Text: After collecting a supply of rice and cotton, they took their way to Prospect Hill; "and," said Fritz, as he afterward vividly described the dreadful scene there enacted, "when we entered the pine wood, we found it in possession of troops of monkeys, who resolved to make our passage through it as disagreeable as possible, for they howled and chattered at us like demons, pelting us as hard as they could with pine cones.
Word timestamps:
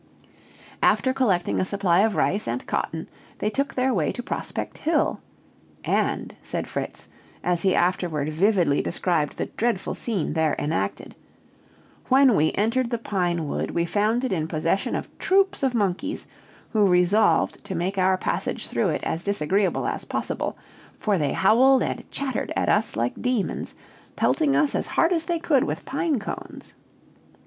After 0.81 1.13
collecting 1.13 1.59
a 1.59 1.63
supply 1.63 1.99
of 1.99 2.15
rice 2.15 2.47
and 2.47 2.65
cotton, 2.65 3.07
they 3.37 3.51
took 3.51 3.75
their 3.75 3.93
way 3.93 4.11
to 4.13 4.23
Prospect 4.23 4.79
Hill; 4.79 5.21
"and," 5.85 6.35
said 6.41 6.67
Fritz, 6.67 7.07
as 7.43 7.61
he 7.61 7.75
afterward 7.75 8.29
vividly 8.29 8.81
described 8.81 9.37
the 9.37 9.45
dreadful 9.45 9.93
scene 9.93 10.33
there 10.33 10.55
enacted, 10.57 11.13
"when 12.09 12.35
we 12.35 12.51
entered 12.53 12.89
the 12.89 12.97
pine 12.97 13.47
wood, 13.47 13.69
we 13.69 13.85
found 13.85 14.23
it 14.23 14.31
in 14.31 14.47
possession 14.47 14.95
of 14.95 15.15
troops 15.19 15.61
of 15.61 15.75
monkeys, 15.75 16.25
who 16.71 16.87
resolved 16.87 17.63
to 17.65 17.75
make 17.75 17.99
our 17.99 18.17
passage 18.17 18.65
through 18.65 18.87
it 18.89 19.03
as 19.03 19.23
disagreeable 19.23 19.85
as 19.85 20.03
possible, 20.03 20.57
for 20.97 21.19
they 21.19 21.33
howled 21.33 21.83
and 21.83 22.09
chattered 22.09 22.51
at 22.55 22.69
us 22.69 22.95
like 22.95 23.21
demons, 23.21 23.75
pelting 24.15 24.55
us 24.55 24.73
as 24.73 24.87
hard 24.87 25.13
as 25.13 25.25
they 25.25 25.37
could 25.37 25.63
with 25.63 25.85
pine 25.85 26.17
cones. 26.17 26.73